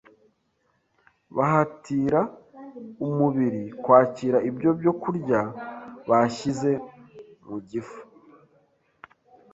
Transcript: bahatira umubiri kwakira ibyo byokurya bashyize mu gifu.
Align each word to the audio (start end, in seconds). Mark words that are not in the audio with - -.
bahatira 1.37 2.21
umubiri 3.05 3.63
kwakira 3.83 4.37
ibyo 4.49 4.69
byokurya 4.79 5.41
bashyize 6.09 6.71
mu 7.47 7.57
gifu. 7.69 7.99